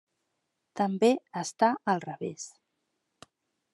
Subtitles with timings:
[0.81, 2.47] També està al revés.